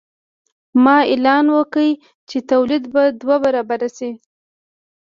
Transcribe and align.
ماوو 0.83 1.07
اعلان 1.13 1.45
وکړ 1.55 1.85
چې 2.29 2.37
تولید 2.51 2.83
به 2.93 3.03
دوه 3.21 3.37
برابره 3.45 3.89
شي. 3.97 4.11